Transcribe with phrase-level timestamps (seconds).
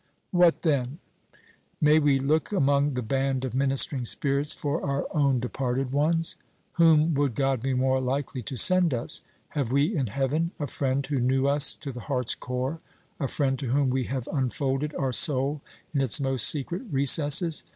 [0.31, 0.97] What then?
[1.79, 6.37] May we look among the band of ministering spirits for our own departed ones?
[6.73, 9.21] Whom would God be more likely to send us?
[9.49, 12.79] Have we in heaven a friend who knew us to the heart's core?
[13.19, 15.61] a friend to whom we have unfolded our soul
[15.93, 17.63] in its most secret recesses?